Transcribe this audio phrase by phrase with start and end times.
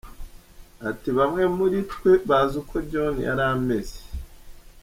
[0.89, 3.99] Ati “Bamwe muri twe bazi uko John yari ameze.